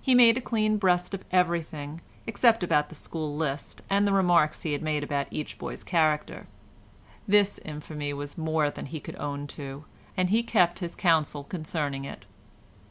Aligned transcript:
He 0.00 0.14
made 0.14 0.38
a 0.38 0.40
clean 0.40 0.78
breast 0.78 1.12
of 1.12 1.22
everything 1.30 2.00
except 2.26 2.64
about 2.64 2.88
the 2.88 2.94
school 2.94 3.36
list 3.36 3.82
and 3.90 4.08
the 4.08 4.12
remarks 4.14 4.62
he 4.62 4.72
had 4.72 4.80
made 4.80 5.04
about 5.04 5.26
each 5.30 5.58
boy's 5.58 5.84
character. 5.84 6.46
This 7.28 7.58
infamy 7.62 8.14
was 8.14 8.38
more 8.38 8.70
than 8.70 8.86
he 8.86 9.00
could 9.00 9.16
own 9.16 9.46
to, 9.48 9.84
and 10.16 10.30
he 10.30 10.42
kept 10.42 10.78
his 10.78 10.96
counsel 10.96 11.44
concerning 11.44 12.04
it. 12.06 12.24